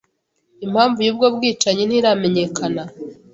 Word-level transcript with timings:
Impamvu 0.65 0.99
y'ubwo 1.05 1.25
bwicanyi 1.35 1.83
ntiramenyekana. 1.85 2.81